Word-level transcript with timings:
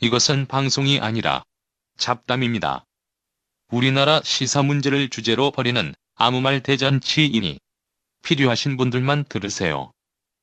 이것은 0.00 0.46
방송이 0.46 1.00
아니라 1.00 1.42
잡담입니다. 1.98 2.84
우리나라 3.72 4.20
시사 4.22 4.62
문제를 4.62 5.08
주제로 5.10 5.50
벌이는 5.50 5.94
아무 6.16 6.40
말 6.40 6.60
대잔치이니 6.60 7.58
필요하신 8.22 8.76
분들만 8.76 9.24
들으세요. 9.28 9.90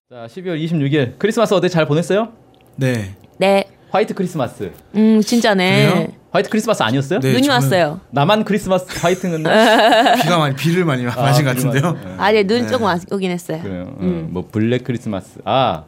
자, 0.10 0.28
12월 0.28 0.63
26일 0.63 1.18
크리스마스 1.18 1.54
어때 1.54 1.70
잘 1.70 1.86
보냈어요? 1.86 2.33
네. 2.76 3.15
네. 3.39 3.65
화이트 3.91 4.13
크리스마스. 4.13 4.73
음, 4.96 5.21
진짜네. 5.21 5.90
그래요? 5.94 6.08
화이트 6.31 6.49
크리스마스 6.49 6.83
아니었어요? 6.83 7.22
네, 7.22 7.31
눈이 7.31 7.44
저는 7.44 7.56
왔어요. 7.63 8.01
나만 8.12 8.44
크리스마스 8.44 8.85
화이트는 8.99 9.37
비가 10.22 10.37
많이 10.37 10.56
비를 10.56 10.83
많이 10.83 11.03
맞은 11.06 11.46
것 11.46 11.56
같은데요. 11.56 11.94
네. 11.94 12.15
아, 12.17 12.31
네, 12.33 12.44
눈 12.44 12.67
조금 12.67 12.85
와- 12.87 12.99
오긴 13.10 13.31
했어요. 13.31 13.62
그래요. 13.63 13.96
음. 14.01 14.26
어, 14.28 14.33
뭐 14.33 14.47
블랙 14.51 14.83
크리스마스. 14.83 15.40
아 15.46 15.85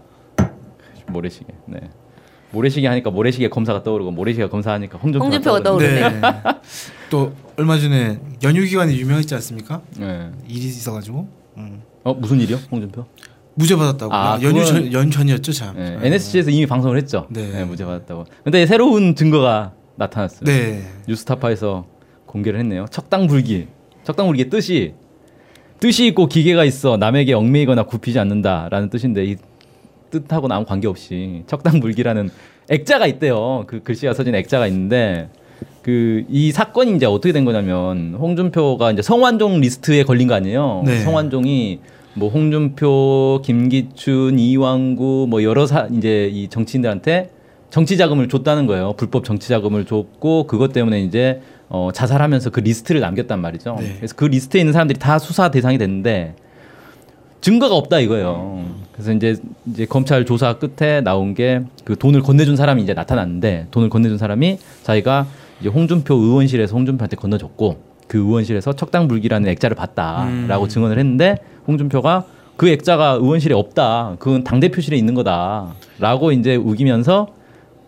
모래시계. 1.08 1.54
네. 1.68 1.80
모래시계 2.58 2.88
하니까 2.88 3.12
모래시계 3.12 3.50
검사가 3.50 3.84
떠오르고 3.84 4.12
모래시계 4.12 4.48
검사하니까 4.48 4.98
홍준표가, 4.98 5.26
홍준표가 5.26 5.60
떠오르네. 5.64 6.00
떠오르네. 6.00 6.22
네. 6.22 6.32
또 7.12 7.34
얼마 7.56 7.78
전에 7.78 8.20
연휴 8.44 8.64
기간이 8.66 8.98
유명했지 9.00 9.36
않습니까? 9.36 9.82
네. 10.00 10.30
일이 10.48 10.66
있어가지고 10.66 11.28
음. 11.58 11.82
어 12.04 12.14
무슨 12.16 12.40
일이요? 12.42 12.58
홍준표? 12.72 13.06
무죄 13.54 13.76
받았다고. 13.76 14.14
아, 14.14 14.40
연휴 14.42 14.60
그건- 14.62 14.66
전, 14.66 14.94
연휴 14.94 15.10
전이었죠, 15.12 15.52
참. 15.52 15.76
네. 15.78 15.98
NSC에서 16.02 16.50
이미 16.52 16.66
방송을 16.66 16.98
했죠. 16.98 17.28
네. 17.30 17.48
네. 17.52 17.64
무죄 17.64 17.86
받았다고. 17.86 18.26
근데 18.44 18.66
새로운 18.66 19.16
증거가 19.16 19.74
나타났어요. 19.96 20.46
네. 20.46 20.84
뉴스타파에서 21.08 21.86
공개를 22.26 22.60
했네요. 22.60 22.86
척당불기. 22.90 23.68
척당불기의 24.04 24.50
뜻이 24.50 24.94
뜻이 25.80 26.08
있고 26.08 26.28
기계가 26.28 26.66
있어 26.66 26.98
남에게 26.98 27.34
얽매이거나 27.34 27.84
굽히지 27.84 28.18
않는다라는 28.20 28.90
뜻인데 28.90 29.26
이 29.26 29.36
뜻하고는 30.10 30.56
아무 30.56 30.66
관계없이 30.66 31.44
척당불기라는 31.48 32.30
액자가 32.70 33.08
있대요. 33.08 33.64
그 33.68 33.82
글씨가 33.84 34.14
써진 34.14 34.36
액자가 34.36 34.68
있는데 34.68 35.30
그 35.82 36.26
이 36.30 36.52
사건이 36.52 36.96
이제 36.96 37.06
어떻게 37.06 37.32
된 37.32 37.46
거냐면 37.46 38.16
홍준표가 38.20 38.92
이제 38.92 39.02
성완종 39.02 39.62
리스트에 39.62 40.04
걸린 40.04 40.28
거 40.28 40.34
아니에요. 40.36 40.84
네. 40.86 41.00
성완종이 41.00 41.80
뭐 42.14 42.30
홍준표, 42.30 43.42
김기춘, 43.44 44.40
이완구 44.40 45.28
뭐 45.30 45.44
여러 45.44 45.66
사 45.66 45.88
이제 45.92 46.30
이 46.32 46.48
정치인들한테 46.50 47.32
정치 47.70 47.98
자금을 47.98 48.28
줬다는 48.28 48.66
거예요. 48.68 48.94
불법 48.98 49.24
정치 49.24 49.50
자금을 49.50 49.86
줬고 49.86 50.48
그것 50.48 50.74
때문에 50.74 51.02
이제 51.02 51.42
어 51.70 51.92
자살하면서 51.94 52.50
그 52.50 52.60
리스트를 52.60 53.02
남겼단 53.02 53.40
말이죠. 53.40 53.78
네. 53.80 53.96
그래서 53.98 54.16
그 54.16 54.26
리스트에 54.26 54.60
있는 54.60 54.74
사람들이 54.74 55.00
다 55.00 55.20
수사 55.20 55.52
대상이 55.52 55.78
됐는데 55.78 56.36
증거가 57.42 57.76
없다 57.76 58.00
이거예요. 58.00 58.66
그래서 58.98 59.14
이제 59.14 59.36
이제 59.68 59.86
검찰 59.86 60.26
조사 60.26 60.58
끝에 60.58 61.00
나온 61.02 61.34
게 61.34 61.64
그 61.88 61.96
돈을 61.96 62.22
건네준 62.22 62.58
사람이 62.58 62.84
이제 62.84 62.94
나타났는데 62.94 63.68
돈을 63.72 63.88
건네준 63.90 64.18
사람이 64.18 64.58
자기가 64.84 65.26
이제 65.62 65.70
홍준표 65.70 66.14
의원실에서 66.14 66.76
홍준표한테 66.76 67.16
건너줬고 67.16 67.78
그 68.10 68.18
의원실에서 68.18 68.74
척당 68.74 69.08
불기라는 69.08 69.48
액자를 69.48 69.74
봤다라고 69.78 70.66
음. 70.66 70.68
증언을 70.68 71.00
했는데 71.00 71.38
홍준표가 71.66 72.26
그 72.58 72.68
액자가 72.68 73.12
의원실에 73.12 73.56
없다. 73.56 74.18
그건 74.20 74.44
당 74.44 74.60
대표실에 74.60 74.98
있는 74.98 75.14
거다라고 75.14 76.34
이제 76.34 76.58
우기면서 76.58 77.30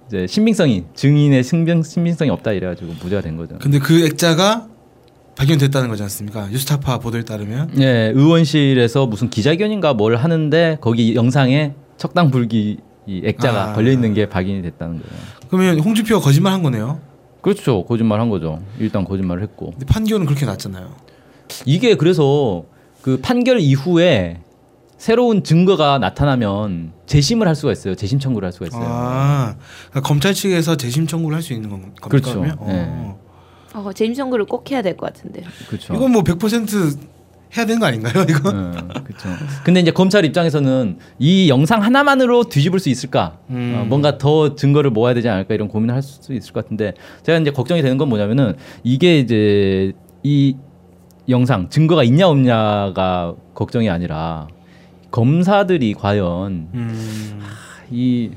이제 0.08 0.26
신빙성이 0.26 0.86
증인의 0.94 1.44
신빙, 1.44 1.84
신빙성이 1.84 2.30
없다 2.30 2.54
이래가지고 2.54 2.94
무죄가 3.04 3.22
된 3.22 3.36
거죠. 3.36 3.58
근데 3.60 3.80
그 3.80 4.06
액자가 4.06 4.69
발견됐다는 5.40 5.88
거지 5.88 6.04
않습니까? 6.04 6.48
뉴스타파 6.48 7.00
보도에 7.00 7.24
따르면. 7.24 7.72
예, 7.80 8.12
의원실에서 8.14 9.06
무슨 9.08 9.30
기자회견인가 9.30 9.94
뭘 9.94 10.18
하는데 10.18 10.78
거기 10.82 11.16
영상에 11.16 11.74
척당 11.98 12.30
불기 12.30 12.80
이 13.08 13.22
액자가 13.24 13.70
아. 13.70 13.74
걸려 13.74 13.92
있는 13.92 14.14
게 14.14 14.28
발견이 14.28 14.62
됐다는 14.62 15.02
거예요. 15.02 15.24
그러면 15.50 15.80
홍준표가 15.80 16.24
거짓말 16.24 16.52
한 16.52 16.62
거네요. 16.62 17.00
그렇죠. 17.42 17.86
거짓말 17.86 18.20
한 18.20 18.30
거죠. 18.30 18.60
일단 18.80 19.06
거짓말을 19.06 19.42
했고. 19.44 19.74
판결은 19.88 20.26
그렇게 20.26 20.46
났잖아요. 20.46 20.90
이게 21.66 21.96
그래서 21.96 22.66
그 23.02 23.20
판결 23.22 23.62
이후에 23.62 24.42
새로운 24.98 25.44
증거가 25.44 25.98
나타나면 26.00 26.92
재심을 27.06 27.48
할 27.48 27.56
수가 27.56 27.72
있어요. 27.72 27.96
재심 27.96 28.20
청구를 28.20 28.46
할 28.46 28.52
수가 28.52 28.66
있어요. 28.68 28.84
아, 28.86 29.56
그러니까 29.90 30.02
검찰 30.06 30.34
측에서 30.34 30.76
재심 30.76 31.08
청구를 31.08 31.36
할 31.38 31.42
수 31.42 31.54
있는 31.54 31.70
건 31.70 31.80
겁니까? 31.82 32.10
그렇죠. 32.10 32.32
그러면? 32.42 32.58
네. 32.68 33.16
어. 33.74 33.80
어, 33.86 33.94
재임 33.94 34.14
청구를 34.14 34.46
꼭 34.46 34.70
해야 34.72 34.82
될 34.82 34.96
것 34.98 35.14
같은데. 35.14 35.44
그렇죠. 35.68 35.94
이건 35.94 36.12
뭐 36.12 36.24
100% 36.24 36.98
해야 37.58 37.66
되는 37.66 37.80
거 37.80 37.88
아닌가요? 37.88 38.26
이거? 38.30 38.52
그렇죠. 38.52 39.30
근데 39.64 39.80
이제 39.80 39.90
검찰 39.92 40.24
입장에서는 40.24 41.00
이 41.18 41.50
영상 41.50 41.82
하나만으로 41.84 42.44
뒤집을 42.44 42.80
수 42.80 42.90
있을까? 42.90 43.38
음. 43.50 43.76
어, 43.78 43.86
뭔가 43.86 44.18
더 44.20 44.56
증거를 44.56 44.92
모아야 44.92 45.14
되지 45.16 45.30
않을까 45.30 45.56
이런 45.56 45.68
고민을 45.68 45.96
할 45.96 46.02
수 46.04 46.34
있을 46.34 46.54
것 46.54 46.64
같은데 46.64 46.94
제가 47.24 47.40
이제 47.40 47.50
걱정이 47.52 47.82
되는 47.82 47.98
건 47.98 48.08
뭐냐면은 48.10 48.56
이게 48.84 49.20
이제 49.20 49.94
이 50.24 50.56
영상 51.28 51.70
증거가 51.70 52.04
있냐 52.04 52.28
없냐가 52.28 53.34
걱정이 53.56 53.90
아니라 53.90 54.48
검사들이 55.12 55.94
과연 55.96 56.70
음. 56.74 57.40
이 57.90 58.30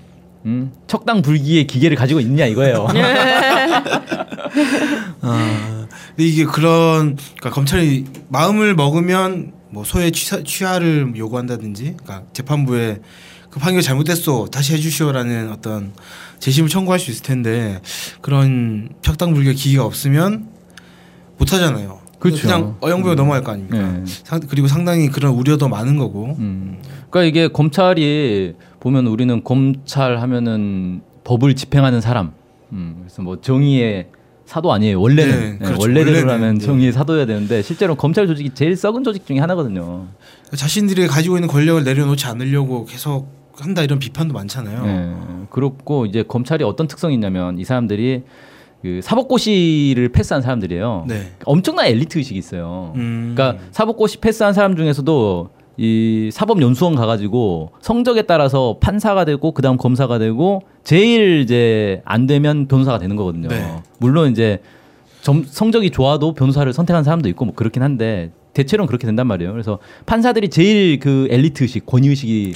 음, 0.46 0.72
척당 0.86 1.20
불기의 1.22 1.66
기계를 1.66 1.96
가지고 1.96 2.20
있느냐 2.20 2.46
이거예요. 2.46 2.86
아, 5.22 5.86
근데 6.08 6.24
이게 6.24 6.44
그런 6.44 7.16
그러니까 7.16 7.50
검찰이 7.50 8.04
마음을 8.28 8.74
먹으면 8.74 9.52
뭐 9.70 9.84
소의 9.84 10.12
취사, 10.12 10.42
취하를 10.42 11.12
요구한다든지, 11.16 11.96
그러니까 12.02 12.24
재판부에 12.32 13.00
그 13.50 13.60
판결 13.60 13.82
잘못됐어 13.82 14.46
다시 14.50 14.74
해주시오라는 14.74 15.50
어떤 15.52 15.92
재심을 16.38 16.68
청구할 16.68 16.98
수 16.98 17.10
있을 17.10 17.22
텐데 17.22 17.80
그런 18.20 18.90
척당불교 19.02 19.52
기기가 19.52 19.84
없으면 19.84 20.48
못 21.38 21.52
하잖아요. 21.52 22.00
그렇죠. 22.18 22.42
그냥 22.42 22.76
어영부영 22.80 23.16
넘어갈 23.16 23.42
거 23.42 23.52
아닙니까? 23.52 23.78
네. 23.78 24.04
상, 24.06 24.40
그리고 24.48 24.68
상당히 24.68 25.08
그런 25.08 25.32
우려도 25.34 25.68
많은 25.68 25.96
거고. 25.96 26.36
음. 26.38 26.78
그러니까 27.10 27.24
이게 27.24 27.48
검찰이 27.48 28.54
보면 28.80 29.08
우리는 29.08 29.42
검찰 29.42 30.18
하면은 30.18 31.02
법을 31.24 31.54
집행하는 31.54 32.00
사람. 32.00 32.32
음. 32.72 32.96
그래서 33.00 33.22
뭐 33.22 33.40
정의의 33.40 34.08
사도 34.46 34.72
아니에요. 34.72 35.00
원래는 35.00 35.40
네, 35.40 35.50
네, 35.52 35.58
그렇죠. 35.58 35.80
원래대로라면 35.80 36.58
네. 36.58 36.64
정의의 36.64 36.92
사도여야 36.92 37.26
되는데 37.26 37.62
실제로 37.62 37.94
검찰 37.94 38.26
조직이 38.26 38.50
제일 38.54 38.76
썩은 38.76 39.04
조직 39.04 39.26
중에 39.26 39.38
하나거든요. 39.38 40.06
자신들이 40.54 41.06
가지고 41.06 41.36
있는 41.36 41.48
권력을 41.48 41.82
내려놓지 41.82 42.26
않으려고 42.26 42.84
계속 42.84 43.28
한다 43.56 43.82
이런 43.82 43.98
비판도 43.98 44.34
많잖아요. 44.34 44.86
네. 44.86 45.14
그렇고 45.50 46.06
이제 46.06 46.22
검찰이 46.22 46.64
어떤 46.64 46.88
특성이 46.88 47.14
있냐면 47.14 47.58
이 47.58 47.64
사람들이 47.64 48.22
그 48.82 49.00
사법고시를 49.02 50.08
패스한 50.08 50.42
사람들이에요. 50.42 51.04
네. 51.06 51.32
엄청난 51.44 51.86
엘리트 51.86 52.18
의식이 52.18 52.38
있어요. 52.38 52.92
음. 52.96 53.34
그러니까 53.34 53.62
사법고시 53.70 54.18
패스한 54.18 54.52
사람 54.54 54.76
중에서도 54.76 55.50
이 55.76 56.30
사법연수원 56.32 56.94
가가지고 56.94 57.72
성적에 57.80 58.22
따라서 58.22 58.76
판사가 58.80 59.24
되고 59.24 59.52
그다음 59.52 59.76
검사가 59.76 60.18
되고 60.18 60.62
제일 60.84 61.40
이제 61.40 62.02
안 62.04 62.26
되면 62.26 62.68
변호사가 62.68 62.98
되는 62.98 63.16
거거든요. 63.16 63.48
네. 63.48 63.76
물론 63.98 64.30
이제 64.30 64.60
점, 65.22 65.44
성적이 65.44 65.90
좋아도 65.90 66.34
변호사를 66.34 66.70
선택한 66.72 67.04
사람도 67.04 67.28
있고 67.30 67.44
뭐 67.46 67.54
그렇긴 67.54 67.82
한데 67.82 68.32
대체로는 68.54 68.86
그렇게 68.86 69.06
된단 69.06 69.26
말이에요. 69.26 69.52
그래서 69.52 69.78
판사들이 70.04 70.50
제일 70.50 70.98
그 70.98 71.26
엘리트 71.30 71.62
의식, 71.62 71.86
권위 71.86 72.08
의식이 72.08 72.54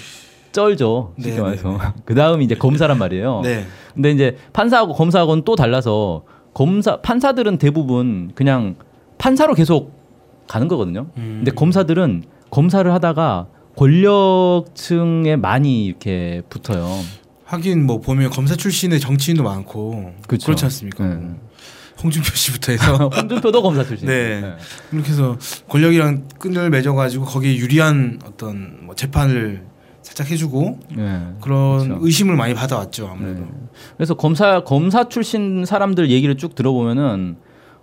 쩔죠. 0.53 1.15
쉽게 1.19 1.37
네, 1.37 1.41
말해서. 1.41 1.79
그 2.05 2.15
다음이 2.15 2.45
이제 2.45 2.55
검사란 2.55 2.99
말이에요. 2.99 3.41
네. 3.45 3.65
근데 3.95 4.11
이제 4.11 4.37
판사하고 4.53 4.95
검사하고는 4.95 5.45
또 5.45 5.57
달라서 5.57 6.25
검사 6.53 7.01
판사들은 7.01 7.59
대부분 7.59 8.31
그냥 8.35 8.77
판사로 9.19 9.55
계속 9.55 9.93
가는 10.47 10.69
거거든요. 10.69 11.07
음. 11.17 11.43
근데 11.45 11.51
검사들은 11.51 12.25
검사를 12.51 12.91
하다가 12.93 13.47
권력층에 13.77 15.37
많이 15.37 15.87
이렇게 15.87 16.43
붙어요. 16.49 16.89
하긴 17.45 17.87
뭐 17.87 18.01
보면 18.01 18.31
검사 18.31 18.57
출신의 18.57 18.99
정치인도 19.01 19.43
많고 19.43 20.13
그쵸. 20.27 20.47
그렇지 20.47 20.65
않습니까? 20.65 21.07
네. 21.07 21.21
홍준표 22.03 22.31
씨부터 22.35 22.73
해서 22.73 23.09
홍준표도 23.15 23.63
검사 23.63 23.85
출신. 23.85 24.07
네. 24.09 24.55
이렇게 24.93 25.11
해서 25.11 25.37
권력이랑 25.69 26.29
끈을 26.39 26.71
맺어가지고 26.71 27.25
거기에 27.25 27.57
유리한 27.57 28.19
어떤 28.27 28.85
뭐 28.85 28.95
재판을 28.95 29.65
살짝 30.03 30.31
해주고 30.31 30.79
네. 30.97 31.23
그런 31.41 31.89
그렇죠. 31.89 31.99
의심을 32.05 32.37
많이 32.37 32.55
받아왔죠 32.55 33.09
아무래도. 33.09 33.41
네. 33.41 33.47
그래서 33.97 34.15
검사 34.15 34.63
검사 34.65 35.09
출신 35.09 35.65
사람들 35.65 36.11
얘기를 36.11 36.37
쭉 36.37 36.55
들어보면은 36.55 37.37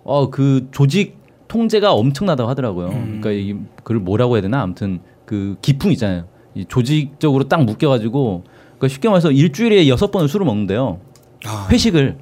어 0.04 0.28
그 0.30 0.68
조직 0.70 1.23
통제가 1.54 1.92
엄청나다고 1.92 2.50
하더라고요. 2.50 2.88
음. 2.88 3.20
그러니까 3.20 3.30
이 3.30 3.56
그걸 3.76 3.98
뭐라고 3.98 4.34
해야 4.34 4.42
되나 4.42 4.60
아무튼 4.60 4.98
그 5.24 5.56
기풍 5.62 5.92
있잖아요. 5.92 6.24
이 6.56 6.64
조직적으로 6.64 7.44
딱 7.48 7.64
묶여가지고 7.64 8.42
그러니까 8.76 8.88
쉽게 8.88 9.08
말해서 9.08 9.30
일주일에 9.30 9.86
여섯 9.86 10.10
번을 10.10 10.28
술을 10.28 10.44
먹는데요. 10.46 10.98
아, 11.46 11.68
회식을 11.70 12.18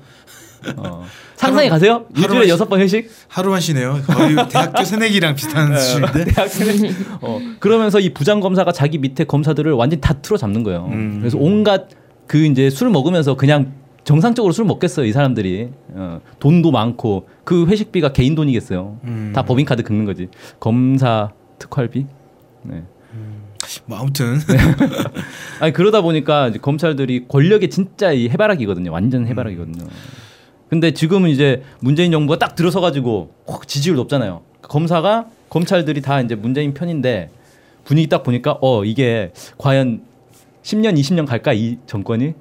어. 0.77 1.05
상상이 1.37 1.71
가세요? 1.71 2.05
일주일에 2.15 2.49
여섯 2.51 2.69
번 2.69 2.81
회식? 2.81 3.11
하루만 3.29 3.61
쉬네요. 3.61 4.01
거의 4.07 4.37
대학교 4.51 4.85
새내기랑 4.85 5.35
비슷한 5.35 5.79
수준인데. 5.79 6.25
대학생. 6.27 6.95
어, 7.23 7.41
그러면서 7.59 8.01
이 8.01 8.13
부장 8.13 8.39
검사가 8.41 8.71
자기 8.73 8.99
밑에 8.99 9.25
검사들을 9.25 9.73
완전 9.73 9.97
히다 9.97 10.21
틀어 10.21 10.37
잡는 10.37 10.63
거예요. 10.63 10.89
음. 10.93 11.19
그래서 11.21 11.39
온갖 11.41 11.89
그 12.27 12.45
이제 12.45 12.69
술 12.69 12.91
먹으면서 12.91 13.35
그냥 13.37 13.73
정상적으로 14.05 14.53
술 14.53 14.65
먹겠어요 14.65 15.07
이 15.07 15.13
사람들이. 15.13 15.71
어, 15.91 16.21
돈도 16.41 16.71
많고 16.71 17.29
그 17.45 17.67
회식비가 17.67 18.13
개인 18.13 18.35
돈이겠어요. 18.35 18.99
음. 19.05 19.33
다 19.35 19.43
법인카드 19.45 19.83
긁는 19.83 20.05
거지. 20.05 20.29
검사 20.59 21.31
특활비? 21.59 22.07
네. 22.63 22.83
뭐 23.87 23.99
아무튼. 23.99 24.39
아니 25.61 25.73
그러다 25.73 26.01
보니까 26.03 26.49
이제 26.49 26.59
검찰들이 26.59 27.27
권력의 27.29 27.71
진짜 27.71 28.13
이 28.13 28.29
해바라기거든요. 28.29 28.91
완전 28.91 29.27
해바라기거든요. 29.27 29.87
근데 30.69 30.93
지금은 30.93 31.31
이제 31.31 31.63
문재인 31.81 32.11
정부가 32.13 32.39
딱 32.39 32.55
들어서 32.55 32.81
가지고 32.81 33.31
확 33.47 33.69
지지율 33.69 33.97
높잖아요. 33.97 34.43
검사가 34.63 35.27
검찰들이 35.49 36.01
다 36.01 36.21
이제 36.21 36.35
문재인 36.35 36.75
편인데 36.75 37.31
분위기 37.85 38.09
딱 38.09 38.23
보니까 38.23 38.59
어 38.61 38.85
이게 38.85 39.33
과연 39.59 40.03
10년 40.63 40.99
20년 40.99 41.27
갈까 41.27 41.53
이 41.53 41.79
정권이 41.87 42.35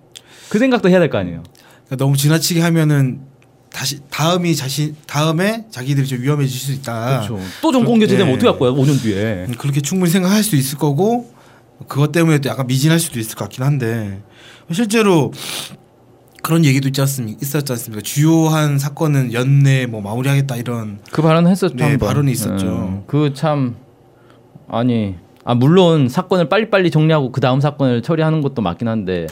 그 0.52 0.60
생각도 0.60 0.90
해야 0.90 1.00
될 1.00 1.10
거 1.10 1.18
아니에요 1.18 1.44
그러니까 1.86 1.96
너무 1.96 2.18
지나치게 2.18 2.60
하면은 2.60 3.22
다시 3.72 4.00
다음이 4.10 4.54
자신 4.54 4.98
다음에 5.08 5.66
자기들이 5.72 6.06
좀 6.06 6.22
위험해질 6.22 6.60
수 6.60 6.74
있다. 6.74 7.22
그렇죠. 7.26 7.40
또 7.62 7.72
정권 7.72 8.00
교체되면 8.00 8.28
네. 8.28 8.34
어떻게 8.34 8.50
할 8.50 8.60
거야? 8.60 8.72
5년 8.72 9.02
뒤에. 9.02 9.46
음, 9.48 9.56
그렇게 9.58 9.80
충분히 9.80 10.12
생각할 10.12 10.44
수 10.44 10.58
있을 10.58 10.78
거고 10.78 11.32
그것 11.88 12.12
때문에 12.12 12.40
또 12.40 12.50
약간 12.50 12.68
미진할 12.68 13.00
수도 13.00 13.18
있을 13.18 13.36
것 13.38 13.46
같긴 13.46 13.64
한데 13.64 14.20
실제로 14.74 15.32
그런 16.44 16.66
얘기도 16.66 16.90
있지 16.90 17.00
않습니까? 17.00 17.40
있었지 17.42 17.72
않습니까? 17.72 18.02
주요한 18.04 18.78
사건은 18.78 19.32
연내 19.32 19.86
뭐 19.86 20.02
마무리하겠다 20.02 20.58
이런 20.58 21.00
그 21.10 21.22
발언 21.22 21.48
했었죠. 21.48 21.76
네. 21.78 21.96
발언이 21.96 22.30
있었죠. 22.30 23.06
그참 23.08 23.78
아니 24.68 25.16
아 25.46 25.56
물론 25.56 26.10
사건을 26.10 26.50
빨리빨리 26.50 26.92
정리하고 26.92 27.32
그 27.32 27.40
다음 27.40 27.62
사건을 27.62 28.02
처리하는 28.02 28.42
것도 28.42 28.62
맞긴 28.62 28.90
한데 28.90 29.28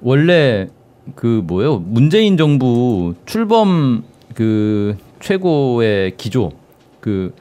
원래 0.00 0.68
그 1.14 1.42
뭐예요? 1.44 1.78
문재인 1.78 2.36
정부 2.36 3.14
출범 3.26 4.04
그 4.34 4.96
최고의 5.20 6.16
기조 6.16 6.52
그 7.00 7.34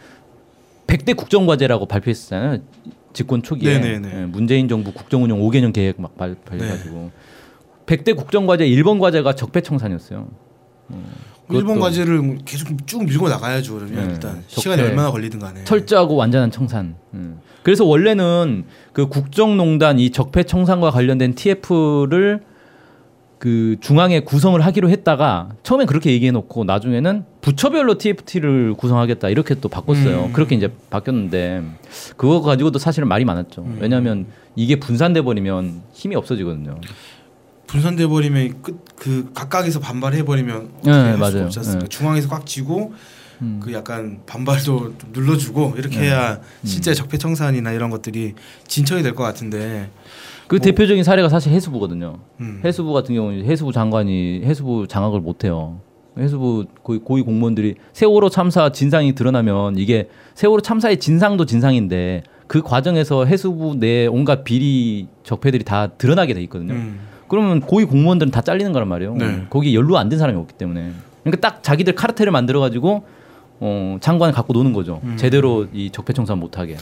100대 0.87 1.15
국정과제라고 1.15 1.85
발표했었잖아요. 1.85 2.59
집권 3.13 3.41
초기에 3.41 3.79
네네네. 3.79 4.21
예, 4.21 4.25
문재인 4.25 4.67
정부 4.67 4.93
국정운영 4.93 5.39
5개년 5.39 5.73
계획 5.73 5.99
막 5.99 6.17
발표해가지고 6.17 6.95
네. 6.95 7.11
100대 7.85 8.15
국정과제 8.15 8.67
1번 8.67 8.99
과제가 8.99 9.33
적폐청산이었어요. 9.33 10.27
일본 11.49 11.77
그것도- 11.77 11.79
과제를 11.81 12.37
계속 12.45 12.87
쭉 12.87 13.05
밀고 13.05 13.29
나가야죠. 13.29 13.75
그러면 13.75 13.95
네, 14.07 14.13
일단 14.13 14.43
적폐. 14.47 14.61
시간이 14.61 14.81
얼마나 14.81 15.11
걸리든 15.11 15.39
간에 15.39 15.63
철저하고 15.63 16.15
완전한 16.15 16.51
청산. 16.51 16.95
음. 17.13 17.39
그래서 17.63 17.85
원래는 17.85 18.65
그 18.93 19.07
국정농단 19.07 19.99
이 19.99 20.09
적폐 20.11 20.43
청산과 20.43 20.91
관련된 20.91 21.35
TF를 21.35 22.41
그 23.39 23.75
중앙에 23.81 24.21
구성을 24.21 24.59
하기로 24.59 24.89
했다가 24.89 25.49
처음엔 25.63 25.85
그렇게 25.85 26.11
얘기해 26.11 26.31
놓고 26.31 26.63
나중에는 26.63 27.23
부처별로 27.41 27.97
TFT를 27.97 28.73
구성하겠다 28.73 29.29
이렇게 29.29 29.53
또 29.55 29.69
바꿨어요. 29.69 30.25
음. 30.25 30.33
그렇게 30.33 30.55
이제 30.55 30.71
바뀌었는데 30.89 31.63
그거 32.17 32.41
가지고도 32.41 32.79
사실은 32.79 33.07
말이 33.07 33.25
많았죠. 33.25 33.61
음. 33.61 33.77
왜냐하면 33.79 34.25
이게 34.55 34.77
분산돼 34.77 35.21
버리면 35.21 35.81
힘이 35.93 36.15
없어지거든요. 36.15 36.77
분산돼 37.67 38.07
버리면 38.07 38.61
끝그 38.61 39.31
각각에서 39.33 39.79
반발해 39.79 40.23
버리면 40.23 40.69
네, 40.83 40.91
어떻게 40.91 40.91
할 40.91 41.13
수가 41.13 41.17
맞아요. 41.17 41.79
네. 41.79 41.87
중앙에서 41.89 42.29
꽉 42.29 42.45
쥐고 42.45 42.93
음. 43.41 43.59
그 43.61 43.71
약간 43.73 44.19
반발도 44.25 44.63
좀 44.97 44.97
눌러주고 45.13 45.75
이렇게 45.77 45.99
네. 45.99 46.05
해야 46.07 46.39
실제 46.63 46.93
적폐 46.93 47.17
청산이나 47.17 47.71
이런 47.73 47.89
것들이 47.89 48.33
진척이 48.67 49.03
될 49.03 49.13
것 49.13 49.23
같은데 49.23 49.89
그 50.47 50.55
뭐- 50.55 50.63
대표적인 50.63 51.03
사례가 51.03 51.29
사실 51.29 51.51
해수부거든요. 51.51 52.19
음. 52.39 52.61
해수부 52.63 52.93
같은 52.93 53.13
경우는 53.13 53.45
해수부 53.45 53.71
장관이 53.73 54.41
해수부 54.45 54.87
장악을 54.87 55.19
못 55.19 55.43
해요. 55.43 55.81
해수부 56.17 56.65
고위, 56.81 56.97
고위 56.99 57.21
공무원들이 57.21 57.75
세월호 57.93 58.29
참사 58.29 58.71
진상이 58.71 59.13
드러나면 59.13 59.77
이게 59.77 60.09
세월호 60.33 60.61
참사의 60.61 60.97
진상도 60.99 61.45
진상인데 61.45 62.23
그 62.47 62.61
과정에서 62.63 63.25
해수부 63.25 63.75
내 63.75 64.07
온갖 64.07 64.43
비리 64.43 65.07
적폐들이 65.23 65.63
다 65.63 65.87
드러나게 65.97 66.33
돼 66.33 66.41
있거든요. 66.43 66.73
음. 66.73 66.99
그러면 67.27 67.59
고위 67.61 67.85
공무원들은 67.85 68.31
다 68.31 68.41
잘리는 68.41 68.71
거란 68.73 68.87
말이에요. 68.87 69.15
네. 69.15 69.45
거기 69.49 69.75
연루 69.75 69.97
안 69.97 70.09
된 70.09 70.17
사람이 70.19 70.37
없기 70.39 70.53
때문에. 70.55 70.91
그러니까 71.23 71.49
딱 71.49 71.61
자기들 71.63 71.95
카르텔을 71.95 72.31
만들어 72.31 72.59
가지고 72.59 73.05
어, 73.59 73.97
장관을 74.01 74.33
갖고 74.33 74.53
노는 74.53 74.73
거죠. 74.73 75.01
음. 75.03 75.17
제대로 75.17 75.67
이 75.73 75.89
적폐청산 75.91 76.37
못하게. 76.39 76.77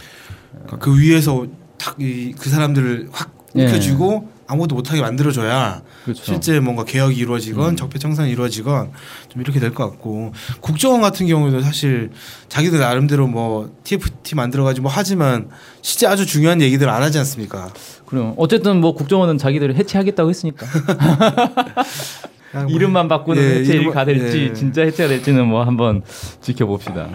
그러니까 0.51 0.77
그 0.77 0.99
위에서 0.99 1.47
딱그 1.77 2.49
사람들을 2.49 3.09
확 3.11 3.31
예. 3.57 3.63
움켜쥐고 3.65 4.35
아무것도 4.47 4.75
못하게 4.75 5.01
만들어줘야 5.01 5.81
그렇죠. 6.03 6.23
실제 6.23 6.59
뭔가 6.59 6.83
개혁이 6.83 7.15
이루어지건 7.17 7.69
음. 7.71 7.75
적폐청산이 7.75 8.29
이루어지건 8.29 8.91
좀 9.29 9.41
이렇게 9.41 9.59
될 9.59 9.73
것 9.73 9.89
같고 9.89 10.33
국정원 10.61 11.01
같은 11.01 11.25
경우도 11.25 11.61
사실 11.61 12.11
자기들 12.49 12.79
나름대로 12.79 13.27
뭐 13.27 13.71
TFT 13.83 14.35
만들어가지고 14.35 14.83
뭐 14.83 14.91
하지만 14.93 15.49
실제 15.81 16.05
아주 16.05 16.25
중요한 16.27 16.61
얘기들 16.61 16.87
안 16.89 17.01
하지 17.01 17.17
않습니까? 17.19 17.71
그래요. 18.05 18.33
어쨌든 18.37 18.81
뭐 18.81 18.93
국정원은 18.93 19.37
자기들을 19.37 19.75
해체하겠다고 19.75 20.29
했으니까. 20.29 20.65
이름만 22.69 23.09
바꾸는 23.09 23.41
예, 23.41 23.59
해체가 23.59 24.05
될지 24.05 24.49
예. 24.49 24.53
진짜 24.53 24.83
해체가 24.83 25.09
될지는 25.09 25.45
뭐 25.45 25.63
한번 25.63 26.03
지켜봅시다. 26.41 27.09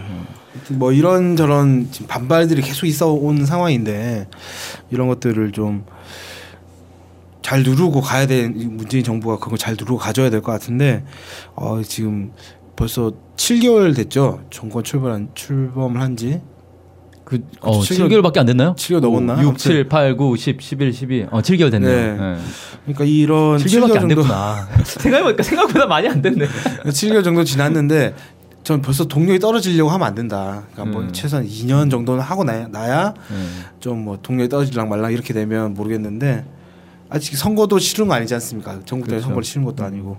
뭐 0.71 0.93
이런 0.93 1.37
저런 1.37 1.89
반발들이 2.09 2.61
계속 2.61 2.87
있어 2.87 3.13
온 3.13 3.47
상황인데 3.47 4.29
이런 4.91 5.09
것들을 5.09 5.53
좀 5.53 5.85
잘 7.51 7.65
누르고 7.65 8.01
가야 8.01 8.29
될 8.29 8.49
문재인 8.51 9.03
정부가 9.03 9.39
그걸 9.39 9.59
잘 9.59 9.73
누르고 9.73 9.97
가져야 9.97 10.31
될 10.31 10.41
것 10.41 10.53
같은데 10.53 11.05
어 11.57 11.83
지금 11.83 12.31
벌써 12.77 13.13
7개월 13.37 13.97
됐죠 13.97 14.45
정권 14.51 14.85
출범한 14.85 15.31
출범을 15.35 16.01
한지 16.01 16.41
그 17.31 17.39
어, 17.61 17.81
칠 17.81 17.97
개월- 17.97 18.11
7개월 18.11 18.23
밖에 18.25 18.41
안 18.41 18.47
됐나요? 18.47 18.75
7개월 18.77 18.99
넘었나? 19.01 19.41
6, 19.41 19.57
7, 19.57 19.89
8, 19.89 20.17
9, 20.17 20.37
10, 20.37 20.61
11, 20.61 20.93
12. 20.93 21.27
어, 21.31 21.41
7개월 21.41 21.71
됐네요. 21.71 21.91
네. 21.91 22.17
네. 22.19 22.39
그러니까 22.87 23.05
이런 23.05 23.57
7개월밖에 23.59 23.67
7개월 23.67 23.85
안 23.85 24.01
정도 24.01 24.09
됐구나. 24.23 24.69
생각해보니까 24.85 25.43
생각보다 25.45 25.87
많이 25.87 26.09
안 26.09 26.21
됐네. 26.21 26.45
7개월 26.91 27.23
정도 27.23 27.45
지났는데 27.45 28.15
전 28.65 28.83
벌써 28.83 29.05
동력이 29.05 29.39
떨어지려고 29.39 29.91
하면 29.91 30.09
안 30.09 30.15
된다. 30.17 30.65
그러니까 30.73 30.93
뭐 30.93 31.03
음. 31.07 31.13
최소한 31.13 31.47
2년 31.47 31.89
정도는 31.89 32.21
하고 32.21 32.43
나야, 32.43 32.67
나야 32.69 33.15
네. 33.31 33.37
좀뭐 33.79 34.19
동력이 34.23 34.49
떨어질랑 34.49 34.89
말랑 34.89 35.13
이렇게 35.13 35.33
되면 35.33 35.73
모르겠는데 35.75 36.45
아직 37.11 37.37
선거도 37.37 37.79
치른 37.79 38.07
거 38.07 38.15
아니지 38.15 38.33
않습니까? 38.35 38.81
전국대 38.85 39.11
그렇죠. 39.11 39.25
선거를 39.25 39.43
치른 39.43 39.65
것도 39.65 39.85
아니고 39.85 40.19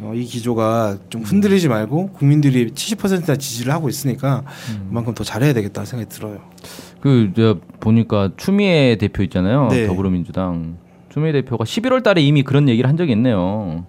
어, 0.00 0.12
이 0.14 0.24
기조가 0.24 0.98
좀 1.08 1.22
흔들리지 1.22 1.68
말고 1.68 2.10
국민들이 2.12 2.70
70%나 2.70 3.36
지지를 3.36 3.72
하고 3.72 3.88
있으니까 3.88 4.42
음. 4.72 4.86
그만큼 4.88 5.14
더 5.14 5.22
잘해야 5.22 5.52
되겠다 5.52 5.84
생각이 5.84 6.10
들어요. 6.10 6.40
그, 7.00 7.30
저, 7.36 7.58
보니까 7.80 8.30
추미애 8.36 8.96
대표 8.96 9.22
있잖아요. 9.22 9.68
네. 9.68 9.86
더불어민주당. 9.86 10.78
추미애 11.10 11.32
대표가 11.32 11.64
11월 11.64 12.02
달에 12.02 12.20
이미 12.20 12.42
그런 12.42 12.68
얘기를 12.68 12.88
한 12.88 12.96
적이 12.96 13.12
있네요. 13.12 13.84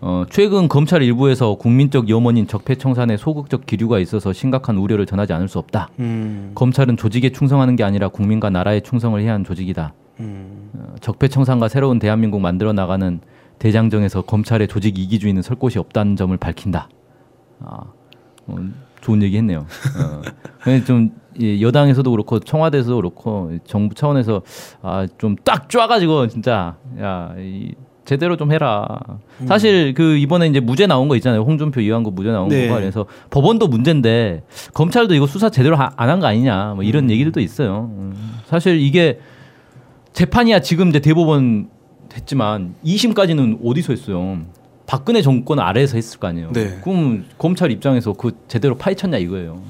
어, 0.00 0.24
최근 0.28 0.68
검찰 0.68 1.02
일부에서 1.02 1.54
국민적 1.54 2.08
염원인 2.08 2.46
적폐청산에 2.46 3.16
소극적 3.16 3.66
기류가 3.66 4.00
있어서 4.00 4.32
심각한 4.32 4.76
우려를 4.76 5.06
전하지 5.06 5.32
않을 5.32 5.48
수 5.48 5.58
없다. 5.58 5.90
음, 6.00 6.50
검찰은 6.54 6.96
조직에 6.96 7.30
충성하는 7.30 7.76
게 7.76 7.84
아니라 7.84 8.08
국민과 8.08 8.50
나라에 8.50 8.80
충성을 8.80 9.18
해야 9.20 9.32
하는 9.34 9.44
조직이다. 9.44 9.94
음, 10.20 10.70
어, 10.74 10.94
적폐청산과 11.00 11.68
새로운 11.68 11.98
대한민국 11.98 12.40
만들어 12.40 12.72
나가는 12.72 13.20
대장정에서 13.58 14.22
검찰의 14.22 14.68
조직 14.68 14.98
이기주의는 14.98 15.42
설 15.42 15.56
곳이 15.56 15.78
없다는 15.78 16.16
점을 16.16 16.36
밝힌다. 16.36 16.88
아, 17.60 17.78
어, 18.46 18.56
좋은 19.00 19.22
얘기했네요. 19.22 19.60
어, 19.60 20.84
좀 20.86 21.10
이, 21.38 21.62
여당에서도 21.62 22.10
그렇고 22.10 22.38
청와대에서도 22.40 22.96
그렇고 22.96 23.52
정부 23.66 23.94
차원에서 23.94 24.42
아, 24.82 25.06
좀딱 25.18 25.68
쫙가지고 25.68 26.28
진짜 26.28 26.76
야 27.00 27.34
이, 27.38 27.74
제대로 28.04 28.36
좀 28.36 28.52
해라. 28.52 28.86
사실 29.46 29.94
그 29.94 30.16
이번에 30.18 30.46
이제 30.46 30.60
무죄 30.60 30.86
나온 30.86 31.08
거 31.08 31.16
있잖아요. 31.16 31.40
홍준표 31.40 31.80
이완구 31.80 32.10
무죄 32.10 32.30
나온 32.30 32.50
네. 32.50 32.68
거가 32.68 32.80
그래서 32.80 33.06
법원도 33.30 33.68
문제인데 33.68 34.42
검찰도 34.74 35.14
이거 35.14 35.26
수사 35.26 35.48
제대로 35.48 35.76
안 35.78 35.90
한 36.10 36.20
거 36.20 36.26
아니냐 36.26 36.74
뭐 36.74 36.84
이런 36.84 37.10
얘기들도 37.10 37.40
있어요. 37.40 37.90
음, 37.96 38.14
사실 38.44 38.78
이게 38.78 39.20
재판이야 40.14 40.60
지금 40.60 40.88
이제 40.88 41.00
대법원 41.00 41.68
했지만 42.14 42.74
2심까지는 42.84 43.58
어디서 43.64 43.92
했어요? 43.92 44.38
박근혜 44.86 45.20
정권 45.20 45.58
아래에서 45.58 45.96
했을 45.96 46.20
거 46.20 46.28
아니에요. 46.28 46.52
네. 46.52 46.78
그럼 46.82 47.24
검찰 47.36 47.70
입장에서 47.70 48.12
그 48.12 48.32
제대로 48.46 48.76
파헤쳤냐 48.76 49.18
이거예요. 49.18 49.60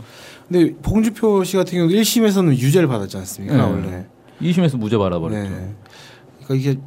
근데 0.47 0.75
봉주표 0.83 1.43
씨 1.45 1.57
같은 1.57 1.79
경우 1.79 1.89
1심에서는 1.89 2.51
유죄를 2.59 2.87
받았지 2.89 3.17
않습니까 3.17 3.57
네. 3.57 3.63
원래? 3.63 4.05
2심에서 4.43 4.77
무죄 4.77 4.99
받아버렸죠. 4.99 5.49
네. 5.49 5.75
그러니까 6.45 6.55
이게 6.55 6.79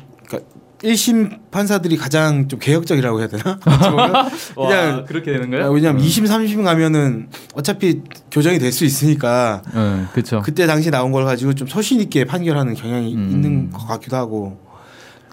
1심 0.83 1.49
판사들이 1.49 1.97
가장 1.97 2.47
좀 2.47 2.59
개혁적이라고 2.59 3.19
해야 3.19 3.27
되나? 3.27 3.59
그냥 4.55 5.05
그렇게 5.05 5.31
되는 5.33 5.61
아, 5.61 5.69
왜냐면 5.69 6.03
2심, 6.03 6.27
3심 6.27 6.63
가면은 6.63 7.29
어차피 7.53 8.01
교정이 8.31 8.59
될 8.59 8.71
수 8.71 8.85
있으니까 8.85 9.63
네, 9.73 10.05
그렇죠. 10.13 10.41
그때 10.43 10.67
당시 10.67 10.91
나온 10.91 11.11
걸 11.11 11.25
가지고 11.25 11.53
좀 11.53 11.67
소신 11.67 11.99
있게 11.99 12.25
판결하는 12.25 12.75
경향이 12.75 13.15
음. 13.15 13.29
있는 13.31 13.71
것 13.71 13.87
같기도 13.87 14.17
하고 14.17 14.59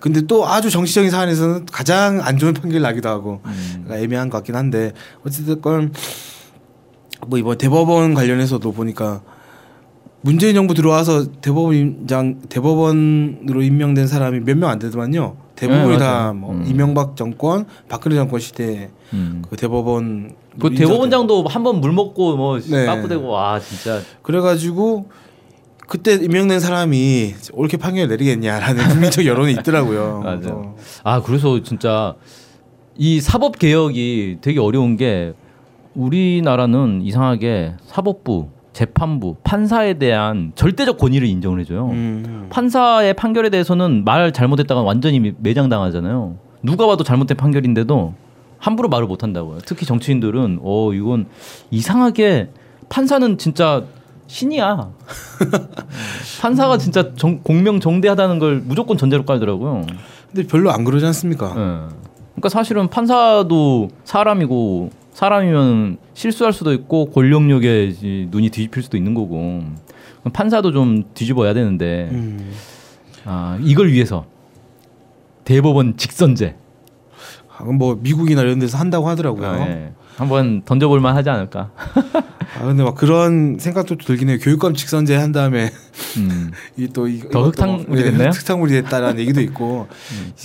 근데 0.01 0.23
또 0.23 0.47
아주 0.47 0.71
정치적인 0.71 1.11
사안에서는 1.11 1.67
가장 1.67 2.21
안 2.23 2.39
좋은 2.39 2.55
판결이 2.55 2.83
나기도 2.83 3.09
하고 3.09 3.41
음. 3.45 3.83
그러니까 3.85 3.99
애매한 3.99 4.31
것 4.31 4.39
같긴 4.39 4.55
한데 4.57 4.93
어쨌든 5.27 5.61
뭐 7.27 7.39
이번 7.39 7.59
대법원 7.59 8.15
관련해서도 8.15 8.73
보니까 8.73 9.21
문재인 10.25 10.55
정부 10.55 10.73
들어와서 10.73 11.31
대법원장 11.43 12.41
대법원으로 12.49 13.61
임명된 13.61 14.07
사람이 14.07 14.41
몇 14.41 14.57
명 14.57 14.71
안 14.71 14.79
되더만요. 14.79 15.37
대부분이 15.55 15.93
네, 15.93 15.99
다 15.99 16.13
맞아요. 16.15 16.35
뭐 16.35 16.53
음. 16.55 16.65
이명박 16.67 17.15
정권, 17.15 17.67
박근혜 17.91 18.17
정권 18.17 18.41
시대 18.41 18.89
음. 19.13 19.43
그 19.47 19.57
대법원 19.57 20.33
그 20.59 20.75
대법원장도 20.75 21.45
한 21.47 21.63
번 21.63 21.81
물 21.81 21.93
먹고 21.93 22.37
뭐 22.39 22.59
네. 22.59 22.87
빠꾸대고 22.87 23.29
와 23.29 23.61
진짜 23.61 24.01
그래가지고 24.23 25.11
그때 25.87 26.15
임명된 26.15 26.59
사람이 26.59 27.35
옳게 27.53 27.77
판결 27.77 28.09
내리겠냐라는 28.09 28.89
국민적 28.89 29.27
여론이 29.27 29.53
있더라고요. 29.53 30.21
맞아요. 30.25 30.75
어. 30.75 30.77
아 31.05 31.21
그래서 31.21 31.63
진짜 31.63 32.15
이 32.97 33.21
사법 33.21 33.59
개혁이 33.59 34.39
되게 34.41 34.59
어려운 34.59 34.97
게 34.97 35.35
우리나라는 35.95 37.03
이상하게 37.03 37.75
사법부, 37.87 38.49
재판부, 38.75 39.37
판사에 39.45 39.95
대한 39.95 40.53
절대적 40.57 40.99
권위를 40.99 41.27
인정을 41.29 41.61
해줘요. 41.61 41.87
음. 41.91 42.49
판사의 42.51 43.15
판결에 43.15 43.49
대해서는 43.49 44.05
말 44.05 44.33
잘못했다가 44.33 44.83
완전히 44.83 45.33
매장당하잖아요. 45.39 46.37
누가 46.63 46.87
봐도 46.87 47.05
잘못된 47.05 47.37
판결인데도 47.37 48.15
함부로 48.59 48.89
말을 48.89 49.07
못 49.07 49.23
한다고요. 49.23 49.59
특히 49.65 49.87
정치인들은 49.87 50.59
어 50.63 50.93
이건 50.93 51.27
이상하게 51.71 52.51
판사는 52.89 53.39
진짜 53.39 53.85
신이야. 54.27 54.91
판사가 56.41 56.79
진짜 56.79 57.15
정- 57.15 57.41
공명 57.43 57.81
정대하다는 57.81 58.39
걸 58.39 58.63
무조건 58.65 58.97
전제로 58.99 59.25
깔더라고요. 59.25 59.87
근데 60.33 60.47
별로 60.49 60.71
안 60.73 60.85
그러지 60.85 61.07
않습니까? 61.07 61.47
예. 61.51 61.95
그러니까 62.35 62.49
사실은 62.49 62.89
판사도 62.89 63.91
사람이고 64.05 64.91
사람이면 65.15 65.99
실수할 66.13 66.53
수도 66.53 66.73
있고 66.73 67.07
권력력에 67.07 67.95
이 68.03 68.29
눈이 68.31 68.51
뒤집힐 68.51 68.83
수도 68.83 68.97
있는 68.97 69.15
거고 69.15 69.63
판사도 70.33 70.73
좀 70.73 71.05
뒤집어야 71.15 71.55
되는데 71.55 72.09
음. 72.13 72.53
아 73.25 73.59
이걸 73.63 73.91
위해서 73.91 74.27
대법원 75.45 75.97
직선제 75.97 76.57
아, 77.57 77.65
뭐 77.65 77.97
미국이나 78.01 78.43
이런 78.43 78.59
데서 78.59 78.77
한다고 78.77 79.09
하더라고요. 79.09 79.47
예. 79.69 79.93
한번 80.17 80.63
던져볼 80.65 81.01
만 81.01 81.17
하지 81.17 81.31
않을까. 81.31 81.71
아 82.57 82.65
근데 82.67 82.83
막 82.83 82.95
그런 82.95 83.57
생각도 83.59 83.97
들긴 83.97 84.29
해요. 84.29 84.39
교육감 84.41 84.75
직선제 84.75 85.17
한 85.17 85.33
다음에 85.33 85.71
음. 86.19 86.51
이또 86.77 87.09
이, 87.09 87.21
더 87.31 87.45
흑탕물이 87.49 88.03
됐나요? 88.03 88.29
음. 88.29 88.33
흑탕물이 88.33 88.73
됐다라는 88.73 89.19
얘기도 89.19 89.41
있고 89.41 89.89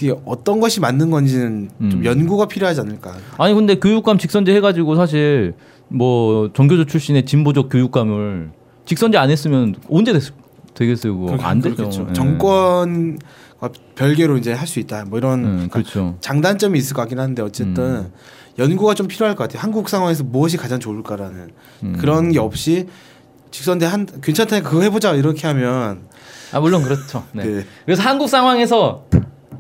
이게 0.02 0.14
어떤 0.26 0.60
것이 0.60 0.80
맞는 0.80 1.12
건지는 1.12 1.70
좀 1.80 1.92
음. 2.00 2.06
연구가 2.06 2.48
필요하지 2.48 2.82
않을까. 2.82 3.16
아니 3.38 3.54
근데 3.54 3.76
교육감 3.76 4.18
직선제 4.18 4.54
해가지고 4.56 4.96
사실 4.96 5.54
뭐 5.88 6.52
정교조 6.54 6.86
출신의 6.86 7.26
진보적 7.26 7.70
교육감을 7.70 8.52
직선제 8.86 9.18
안 9.18 9.30
했으면 9.30 9.76
언제 9.90 10.14
됐, 10.14 10.24
되겠어요 10.74 11.18
그렇게 11.20 11.44
안 11.44 11.62
되죠. 11.62 11.90
예. 12.10 12.14
정권과 12.14 13.70
별개로 13.96 14.38
이제 14.38 14.54
할 14.54 14.68
수 14.68 14.80
있다. 14.80 15.06
뭐 15.06 15.20
이런 15.20 15.46
음, 15.46 15.68
그렇죠. 15.72 16.16
장단점이 16.22 16.78
있을 16.78 16.96
것 16.96 17.02
같긴 17.04 17.20
한데 17.20 17.42
어쨌든 17.42 17.84
음. 17.84 18.12
연구가 18.60 18.94
좀 18.94 19.08
필요할 19.08 19.36
것 19.36 19.46
같아요. 19.46 19.62
한국 19.64 19.90
상황에서 19.90 20.24
무엇이 20.24 20.58
가장 20.58 20.80
좋을까라는 20.80 21.50
음. 21.84 21.98
그런 22.00 22.32
게 22.32 22.40
없이 22.40 22.88
직선제 23.52 23.86
한 23.86 24.06
괜찮다니까 24.22 24.70
그거 24.70 24.84
해보자 24.84 25.14
이렇게 25.14 25.48
하면 25.48 26.02
아 26.52 26.60
물론 26.60 26.84
그렇죠. 26.84 27.24
네. 27.32 27.44
네. 27.46 27.66
그래서 27.86 28.04
한국 28.04 28.28
상황에서 28.28 29.06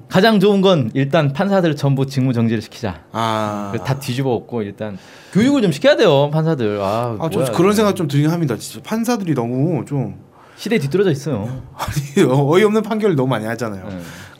가장 0.09 0.39
좋은 0.39 0.61
건 0.61 0.89
일단 0.95 1.33
판사들 1.33 1.75
전부 1.75 2.05
직무 2.07 2.33
정지를 2.33 2.61
시키자. 2.61 3.03
아, 3.11 3.73
다 3.85 3.99
뒤집어 3.99 4.31
엎고 4.31 4.63
일단 4.63 4.97
교육을 5.33 5.61
좀 5.61 5.71
시켜야 5.71 5.95
돼요 5.95 6.29
판사들. 6.31 6.79
아, 6.81 7.15
아, 7.19 7.29
저 7.31 7.39
뭐야, 7.39 7.51
그런. 7.51 7.73
생각 7.73 7.95
좀 7.95 8.07
들긴 8.07 8.29
합니다. 8.31 8.57
진짜 8.57 8.81
판사들이 8.83 9.33
너무 9.35 9.85
좀 9.85 10.19
시대에 10.57 10.79
뒤떨어져 10.79 11.11
있어요. 11.11 11.61
아니 11.77 12.27
어이없는 12.27 12.81
판결을 12.81 13.15
너무 13.15 13.29
많이 13.29 13.45
하잖아요. 13.45 13.87
네. 13.87 13.99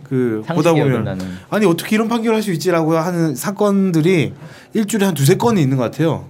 그 0.10 0.44
보다 0.48 0.74
보면 0.74 0.92
어긋나는. 0.94 1.26
아니 1.50 1.66
어떻게 1.68 1.96
이런 1.96 2.08
판결을 2.08 2.36
할 2.36 2.42
수 2.42 2.52
있지라고 2.52 2.96
하는 2.98 3.36
사건들이 3.36 4.34
일주일에 4.74 5.06
한 5.06 5.14
두세 5.14 5.36
건이 5.36 5.62
있는 5.62 5.78
것 5.78 5.84
같아요. 5.84 6.26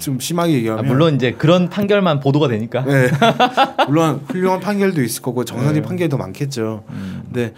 좀 0.00 0.18
심하게 0.18 0.52
아, 0.52 0.56
얘기하면 0.56 0.86
물론 0.86 1.14
이제 1.14 1.32
그런 1.32 1.68
판결만 1.68 2.20
보도가 2.20 2.48
되니까. 2.48 2.82
네. 2.84 3.08
물론 3.86 4.20
훌륭한 4.28 4.60
판결도 4.60 5.02
있을 5.02 5.22
거고 5.22 5.44
정상적인 5.44 5.82
네. 5.82 5.88
판결도 5.88 6.16
많겠죠. 6.16 6.82
음. 6.90 7.22
근데 7.26 7.52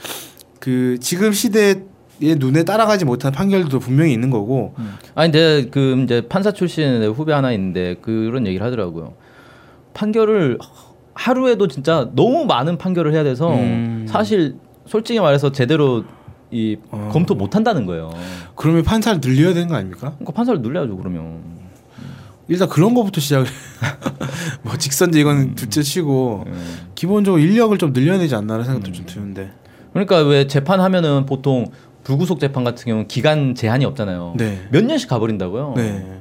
그 0.58 0.98
지금 1.00 1.32
시대의 1.32 1.82
눈에 2.20 2.64
따라가지 2.64 3.04
못한 3.04 3.32
판결도 3.32 3.78
분명히 3.78 4.12
있는 4.12 4.30
거고 4.30 4.74
아니 5.14 5.30
근데 5.32 5.68
그 5.70 6.02
이제 6.04 6.22
판사 6.28 6.52
출신 6.52 7.00
내 7.00 7.06
후배 7.06 7.32
하나 7.32 7.52
있는데 7.52 7.96
그런 8.02 8.46
얘기를 8.46 8.64
하더라고요. 8.66 9.14
판결을 9.94 10.58
하루에도 11.14 11.68
진짜 11.68 12.10
너무 12.14 12.44
많은 12.46 12.78
판결을 12.78 13.12
해야 13.12 13.22
돼서 13.24 13.52
음. 13.54 14.06
사실 14.08 14.56
솔직히 14.86 15.20
말해서 15.20 15.52
제대로 15.52 16.04
이 16.50 16.76
어. 16.90 17.08
검토 17.12 17.34
못 17.34 17.56
한다는 17.56 17.86
거예요. 17.86 18.10
그러면 18.56 18.82
판사를 18.82 19.20
늘려야 19.20 19.54
되는 19.54 19.68
거 19.68 19.74
아닙니까? 19.76 20.12
그러니까 20.18 20.32
판사를 20.32 20.60
눌려야죠 20.60 20.96
그러면. 20.96 21.40
일단 22.48 22.68
그런 22.68 22.92
거부터 22.92 23.20
시작을 23.20 23.46
뭐 24.62 24.76
직선제 24.76 25.20
이건 25.20 25.36
음. 25.38 25.54
둘째 25.54 25.82
치고 25.82 26.44
예. 26.48 26.52
기본적으로 26.94 27.40
인력을 27.40 27.76
좀 27.78 27.92
늘려야 27.92 28.18
되지 28.18 28.34
않나라는 28.34 28.64
생각도 28.64 28.92
좀 28.92 29.06
드는데 29.06 29.52
그러니까 29.92 30.18
왜 30.18 30.46
재판하면은 30.46 31.24
보통 31.24 31.66
불구속 32.02 32.40
재판 32.40 32.64
같은 32.64 32.84
경우는 32.84 33.06
기간 33.08 33.54
제한이 33.54 33.84
없잖아요. 33.84 34.34
네. 34.36 34.66
몇 34.70 34.84
년씩 34.84 35.08
가버린다고요. 35.08 35.74
네. 35.76 36.20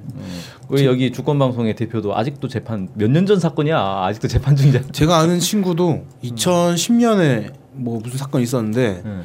왜 0.69 0.85
여기 0.85 1.11
주권방송의 1.11 1.75
대표도 1.75 2.15
아직도 2.15 2.47
재판 2.47 2.87
몇 2.93 3.09
년 3.09 3.25
전 3.25 3.39
사건이야. 3.39 3.77
아직도 4.05 4.27
재판 4.27 4.55
중이잖아. 4.55 4.85
제가 4.91 5.17
아는 5.17 5.39
친구도 5.39 6.05
2010년에 6.23 7.51
뭐 7.73 7.99
무슨 8.01 8.17
사건이 8.17 8.43
있었는데 8.43 9.01
네. 9.03 9.21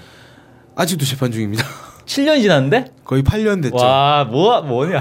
아직도 0.75 1.05
재판 1.05 1.31
중입니다. 1.33 1.65
7년이 2.07 2.43
지났는데? 2.43 2.85
거의 3.05 3.23
8년 3.23 3.63
됐죠. 3.63 3.77
와, 3.77 4.25
뭐 4.25 4.61
뭐냐. 4.63 5.01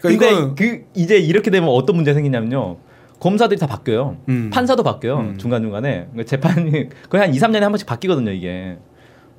그러니까 0.00 0.26
근데 0.26 0.30
이건- 0.30 0.54
그 0.54 0.84
이제 0.94 1.18
이렇게 1.18 1.50
되면 1.50 1.68
어떤 1.70 1.96
문제가 1.96 2.14
생기냐면요. 2.14 2.76
검사들이 3.18 3.58
다 3.58 3.66
바뀌어요. 3.66 4.16
음. 4.28 4.50
판사도 4.52 4.82
바뀌어요. 4.82 5.18
음. 5.18 5.38
중간중간에. 5.38 6.06
그러니까 6.12 6.24
재판이 6.24 6.88
거의 7.10 7.22
한 7.22 7.34
2, 7.34 7.38
3년에 7.38 7.60
한 7.60 7.72
번씩 7.72 7.86
바뀌거든요, 7.86 8.30
이게. 8.30 8.78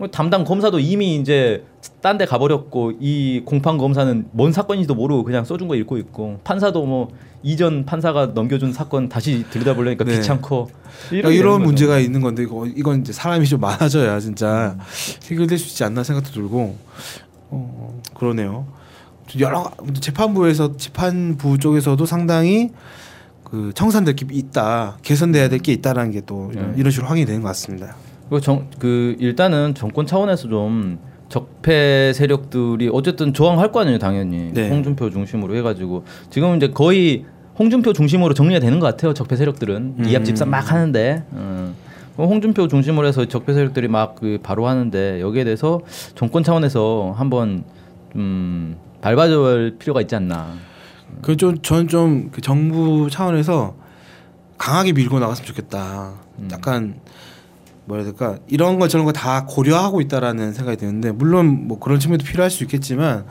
뭐 0.01 0.07
담당 0.09 0.43
검사도 0.43 0.79
이미 0.79 1.15
이제 1.15 1.63
딴 2.01 2.17
데 2.17 2.25
가버렸고 2.25 2.93
이 2.99 3.43
공판 3.45 3.77
검사는 3.77 4.25
뭔 4.31 4.51
사건인지도 4.51 4.95
모르고 4.95 5.23
그냥 5.23 5.45
써준 5.45 5.67
거 5.67 5.75
읽고 5.75 5.99
있고 5.99 6.39
판사도 6.43 6.83
뭐 6.87 7.09
이전 7.43 7.85
판사가 7.85 8.27
넘겨준 8.33 8.73
사건 8.73 9.09
다시 9.09 9.45
들여다보려니까 9.51 10.03
네. 10.05 10.17
귀찮고 10.17 10.69
그러니까 11.09 11.29
게 11.29 11.35
이런 11.35 11.43
되는 11.53 11.59
거죠. 11.59 11.65
문제가 11.65 11.99
있는 11.99 12.21
건데 12.21 12.41
이거 12.41 12.65
이건 12.65 13.01
이제 13.01 13.13
사람이 13.13 13.45
좀 13.47 13.59
많아져야 13.61 14.19
진짜 14.19 14.75
음. 14.75 14.83
해결될 15.29 15.59
수 15.59 15.67
있지 15.67 15.83
않나 15.83 16.03
생각도 16.03 16.31
들고 16.31 16.75
어, 17.51 18.01
그러네요. 18.15 18.65
여러 19.39 19.71
재판부에서 19.99 20.77
재판부 20.77 21.59
쪽에서도 21.59 22.03
상당히 22.07 22.71
그 23.43 23.71
청산될 23.75 24.15
게 24.15 24.25
있다 24.31 24.97
개선돼야 25.03 25.47
될 25.49 25.59
게 25.59 25.71
있다라는 25.73 26.11
게또 26.11 26.51
네. 26.55 26.73
이런 26.77 26.89
식으로 26.89 27.07
확인이 27.07 27.27
되는 27.27 27.43
것 27.43 27.49
같습니다. 27.49 27.95
그리고 28.31 28.39
정, 28.39 28.69
그 28.79 29.17
일단은 29.19 29.75
정권 29.75 30.05
차원에서 30.05 30.47
좀 30.47 30.99
적폐 31.27 32.13
세력들이 32.15 32.89
어쨌든 32.93 33.33
저항할 33.33 33.73
거 33.73 33.81
아니에요, 33.81 33.99
당연히. 33.99 34.53
네. 34.53 34.69
홍준표 34.69 35.09
중심으로 35.09 35.53
해가지고 35.57 36.05
지금 36.29 36.55
이제 36.55 36.69
거의 36.69 37.25
홍준표 37.59 37.91
중심으로 37.91 38.33
정리가 38.33 38.61
되는 38.61 38.79
것 38.79 38.87
같아요. 38.87 39.13
적폐 39.13 39.35
세력들은 39.35 39.95
음. 39.99 40.05
이합 40.05 40.23
집산 40.23 40.49
막 40.49 40.71
하는데. 40.71 41.25
음. 41.33 41.75
어, 42.15 42.25
홍준표 42.25 42.69
중심으로 42.69 43.05
해서 43.05 43.25
적폐 43.25 43.53
세력들이 43.53 43.89
막 43.89 44.15
그 44.15 44.39
바로 44.41 44.65
하는데 44.65 45.19
여기에 45.19 45.43
대해서 45.43 45.81
정권 46.15 46.41
차원에서 46.41 47.13
한번 47.17 47.65
좀 48.13 48.77
밟아줄 49.01 49.75
필요가 49.77 49.99
있지 49.99 50.15
않나. 50.15 50.53
그좀전좀그 51.21 52.39
정부 52.39 53.09
차원에서 53.09 53.75
강하게 54.57 54.93
밀고 54.93 55.19
나갔으면 55.19 55.47
좋겠다. 55.47 56.13
음. 56.39 56.47
약간 56.53 56.95
뭐라 57.85 58.03
해야 58.03 58.11
될까 58.11 58.37
이런 58.47 58.79
거 58.79 58.87
저런 58.87 59.05
거 59.05 59.11
다 59.11 59.45
고려하고 59.45 60.01
있다라는 60.01 60.53
생각이 60.53 60.77
드는데 60.77 61.11
물론 61.11 61.67
뭐 61.67 61.79
그런 61.79 61.99
측면도 61.99 62.25
필요할 62.25 62.49
수 62.51 62.63
있겠지만 62.63 63.25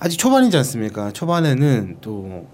아직 0.00 0.18
초반이지 0.18 0.56
않습니까? 0.56 1.12
초반에는 1.12 1.96
또 2.00 2.46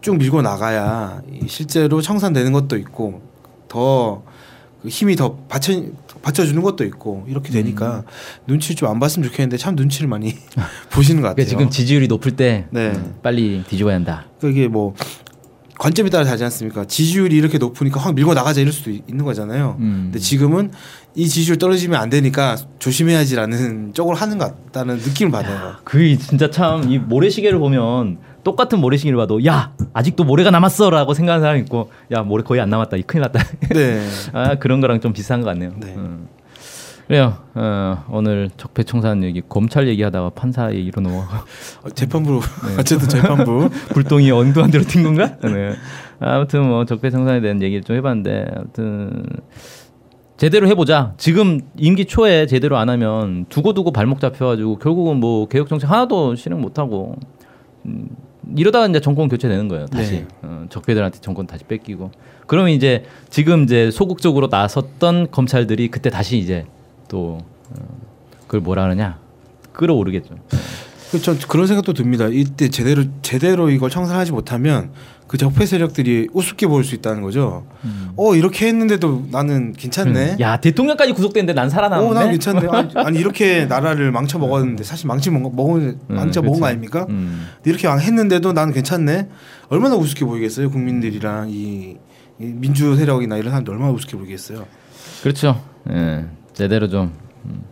쭉 0.00 0.16
밀고 0.16 0.42
나가야 0.42 1.22
이 1.32 1.48
실제로 1.48 2.00
청산되는 2.00 2.52
것도 2.52 2.76
있고 2.76 3.20
더그 3.68 4.88
힘이 4.88 5.16
더 5.16 5.38
받쳐 5.48 5.82
받쳐주는 6.22 6.62
것도 6.62 6.84
있고 6.84 7.24
이렇게 7.26 7.50
되니까 7.50 8.04
눈치 8.46 8.76
좀 8.76 8.88
안 8.90 9.00
봤으면 9.00 9.28
좋겠는데 9.28 9.56
참 9.56 9.74
눈치를 9.74 10.08
많이 10.08 10.36
보시는 10.92 11.20
것 11.20 11.28
같아요. 11.28 11.46
그러니까 11.46 11.48
지금 11.48 11.70
지지율이 11.70 12.06
높을 12.06 12.36
때 12.36 12.66
네. 12.70 12.90
음, 12.92 13.16
빨리 13.24 13.64
뒤집어야 13.68 13.96
한다. 13.96 14.26
그러니까 14.38 14.60
이게 14.60 14.68
뭐 14.68 14.94
관점에 15.78 16.10
따라 16.10 16.24
다르지 16.24 16.44
않습니까? 16.44 16.84
지지율이 16.84 17.36
이렇게 17.36 17.58
높으니까 17.58 17.98
확 18.00 18.14
밀고 18.14 18.34
나가자 18.34 18.60
이럴 18.60 18.72
수도 18.72 18.90
있- 18.90 19.02
있는 19.08 19.24
거잖아요. 19.24 19.76
음. 19.80 20.00
근데 20.06 20.18
지금은 20.18 20.70
이 21.14 21.26
지지율 21.28 21.58
떨어지면 21.58 22.00
안 22.00 22.10
되니까 22.10 22.56
조심해야지라는 22.78 23.94
쪽으로 23.94 24.16
하는 24.16 24.38
것 24.38 24.64
같다는 24.66 24.96
느낌을 24.98 25.32
받아요. 25.32 25.74
그 25.84 26.16
진짜 26.18 26.50
참 26.50 26.90
이 26.90 26.98
모래시계를 26.98 27.58
보면 27.58 28.18
똑같은 28.44 28.80
모래시계를 28.80 29.16
봐도 29.16 29.44
야 29.46 29.72
아직도 29.92 30.24
모래가 30.24 30.50
남았어라고 30.50 31.14
생각하는 31.14 31.42
사람이 31.42 31.60
있고 31.60 31.90
야 32.12 32.22
모래 32.22 32.42
거의 32.42 32.60
안 32.60 32.70
남았다 32.70 32.96
이 32.96 33.02
큰일 33.02 33.22
났다 33.22 33.40
네. 33.70 34.06
아 34.32 34.54
그런 34.56 34.80
거랑 34.80 35.00
좀 35.00 35.12
비슷한 35.12 35.40
것 35.40 35.46
같네요. 35.48 35.72
네. 35.78 35.94
음. 35.96 36.28
그래요. 37.12 37.36
어, 37.52 38.06
오늘 38.08 38.48
적폐청산 38.56 39.22
얘기 39.22 39.42
검찰 39.46 39.86
얘기하다가 39.86 40.30
판사 40.30 40.72
얘기로 40.72 41.02
넘어 41.02 41.18
어, 41.18 41.90
재판부 41.94 42.40
어쨌든 42.80 43.06
재판부 43.06 43.68
불똥이 43.90 44.30
엉뚱한 44.30 44.70
데로 44.70 44.82
튄 44.84 45.02
건가? 45.02 45.36
네. 45.42 45.74
아무튼 46.20 46.66
뭐 46.66 46.86
적폐청산에 46.86 47.42
대한 47.42 47.60
얘기를 47.60 47.84
좀 47.84 47.96
해봤는데 47.96 48.46
아무튼 48.56 49.24
제대로 50.38 50.66
해보자. 50.68 51.12
지금 51.18 51.60
임기 51.76 52.06
초에 52.06 52.46
제대로 52.46 52.78
안 52.78 52.88
하면 52.88 53.44
두고두고 53.50 53.92
발목 53.92 54.18
잡혀가지고 54.18 54.78
결국은 54.78 55.18
뭐 55.18 55.46
개혁 55.48 55.68
정책 55.68 55.90
하나도 55.90 56.34
실행 56.36 56.62
못하고 56.62 57.16
음, 57.84 58.08
이러다가 58.56 58.86
이제 58.86 59.00
정권 59.00 59.28
교체되는 59.28 59.68
거예요. 59.68 59.84
다시 59.84 60.12
네. 60.12 60.26
어, 60.40 60.64
적폐들한테 60.70 61.18
정권 61.20 61.46
다시 61.46 61.64
뺏기고 61.64 62.10
그러면 62.46 62.70
이제 62.70 63.04
지금 63.28 63.64
이제 63.64 63.90
소극적으로 63.90 64.48
나섰던 64.50 65.30
검찰들이 65.30 65.88
그때 65.88 66.08
다시 66.08 66.38
이제 66.38 66.64
또 67.12 67.38
어, 67.68 67.74
그걸 68.46 68.60
뭐라 68.60 68.84
그러냐 68.84 69.18
끌어오르겠죠. 69.74 70.34
전 71.22 71.38
그런 71.46 71.66
생각도 71.66 71.92
듭니다. 71.92 72.26
이때 72.30 72.70
제대로 72.70 73.04
제대로 73.20 73.68
이걸 73.68 73.90
청산하지 73.90 74.32
못하면 74.32 74.92
그 75.26 75.36
적폐 75.36 75.66
세력들이 75.66 76.28
우습게 76.32 76.66
보일 76.66 76.84
수 76.84 76.94
있다는 76.94 77.20
거죠. 77.20 77.66
어 78.16 78.34
이렇게 78.34 78.66
했는데도 78.66 79.26
나는 79.30 79.74
괜찮네. 79.74 80.32
음. 80.32 80.40
야 80.40 80.56
대통령까지 80.58 81.12
구속됐는데 81.12 81.52
난 81.52 81.68
살아남네. 81.68 82.06
어, 82.06 82.14
난 82.14 82.30
괜찮네. 82.30 82.66
아니, 82.70 82.92
아니 82.96 83.18
이렇게 83.18 83.66
나라를 83.66 84.10
망쳐 84.10 84.38
먹었는데 84.38 84.82
사실 84.82 85.06
망치 85.06 85.30
먹 85.30 85.54
먹은 85.54 85.98
망쳐 86.08 86.40
음, 86.40 86.46
먹은 86.46 86.60
거. 86.60 86.66
아닙니까? 86.66 87.06
음. 87.10 87.46
이렇게 87.66 87.88
왕 87.88 88.00
했는데도 88.00 88.54
나는 88.54 88.72
괜찮네. 88.72 89.28
얼마나 89.68 89.96
우습게 89.96 90.24
보이겠어요, 90.24 90.70
국민들이랑 90.70 91.50
이, 91.50 91.96
이 92.38 92.44
민주 92.44 92.96
세력이나 92.96 93.36
이런 93.36 93.50
사람들 93.50 93.72
얼마나 93.74 93.92
우습게 93.92 94.16
보이겠어요. 94.16 94.64
그렇죠. 95.22 95.62
예, 95.90 96.24
제대로 96.54 96.88
좀 96.88 97.12
음. 97.44 97.62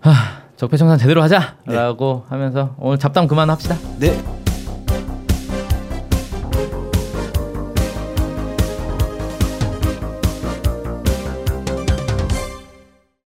하, 0.00 0.12
적폐청산 0.56 0.98
제대로 0.98 1.22
하자라고 1.22 2.24
하면서 2.28 2.74
오늘 2.78 2.98
잡담 2.98 3.26
그만합시다. 3.28 3.76
네, 3.98 4.20